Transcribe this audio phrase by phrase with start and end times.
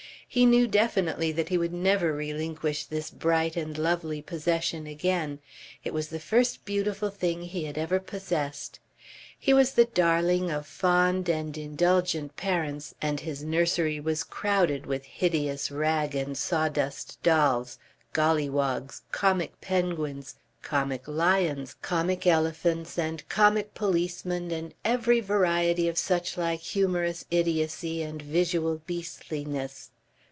[0.33, 5.39] He knew definitely that he would never relinquish this bright and lovely possession again.
[5.83, 8.79] It was the first beautiful thing he had ever possessed.
[9.37, 15.03] He was the darling of fond and indulgent parents and his nursery was crowded with
[15.03, 17.77] hideous rag and sawdust dolls,
[18.13, 26.59] golliwogs, comic penguins, comic lions, comic elephants and comic policemen and every variety of suchlike
[26.61, 29.89] humorous idiocy and visual beastliness.